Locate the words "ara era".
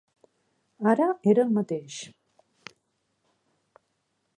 0.93-1.45